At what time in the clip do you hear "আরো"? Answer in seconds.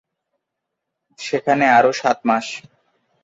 1.69-1.91